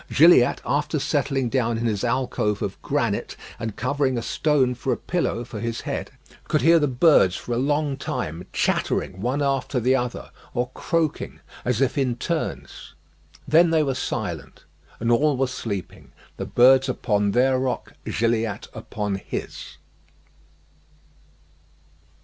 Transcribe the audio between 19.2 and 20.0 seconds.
his.